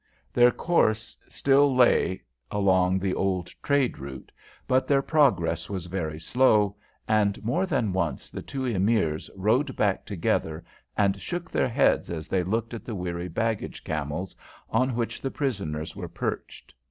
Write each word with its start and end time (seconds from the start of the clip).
Their 0.33 0.49
course 0.49 1.15
still 1.29 1.75
lay 1.75 2.23
along 2.49 2.97
the 2.97 3.13
old 3.13 3.53
trade 3.61 3.99
route, 3.99 4.31
but 4.67 4.87
their 4.87 5.03
progress 5.03 5.69
was 5.69 5.85
very 5.85 6.19
slow, 6.19 6.75
and 7.07 7.39
more 7.43 7.67
than 7.67 7.93
once 7.93 8.31
the 8.31 8.41
two 8.41 8.65
Emirs 8.65 9.29
rode 9.37 9.75
back 9.75 10.03
together 10.07 10.65
and 10.97 11.21
shook 11.21 11.51
their 11.51 11.69
heads 11.69 12.09
as 12.09 12.27
they 12.27 12.41
looked 12.41 12.73
at 12.73 12.83
the 12.83 12.95
weary 12.95 13.27
baggage 13.29 13.83
camels 13.83 14.35
on 14.71 14.95
which 14.95 15.21
the 15.21 15.29
prisoners 15.29 15.95
were 15.95 16.09
perched. 16.09 16.73